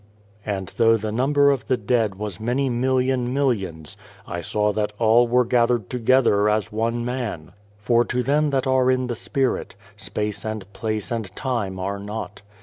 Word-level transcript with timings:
And 0.47 0.73
though 0.77 0.97
the 0.97 1.11
number 1.11 1.51
of 1.51 1.67
the 1.67 1.77
dead 1.77 2.15
was 2.15 2.39
many 2.39 2.71
million 2.71 3.31
millions, 3.35 3.97
I 4.25 4.41
saw 4.41 4.71
that 4.73 4.93
all 4.97 5.27
were 5.27 5.45
gathered 5.45 5.91
together 5.91 6.49
as 6.49 6.71
one 6.71 7.05
man. 7.05 7.51
For 7.77 8.03
to 8.05 8.23
them 8.23 8.49
that 8.49 8.65
are 8.65 8.89
in 8.89 9.05
the 9.05 9.15
Spirit, 9.15 9.75
Space 9.97 10.43
and 10.43 10.65
Place 10.73 11.11
and 11.11 11.27
Time 11.35 11.77
are 11.77 11.99
not. 11.99 12.41